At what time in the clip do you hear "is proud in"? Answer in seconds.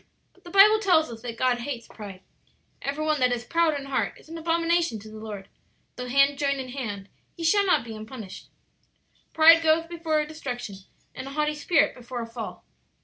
3.31-3.85